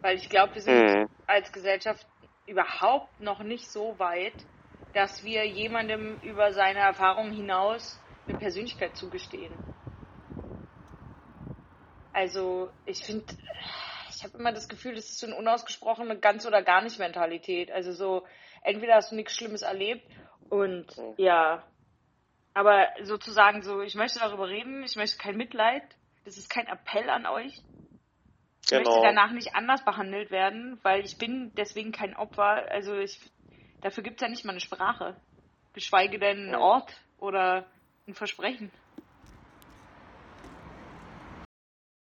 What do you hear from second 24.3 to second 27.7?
reden, ich möchte kein Mitleid, das ist kein Appell an euch.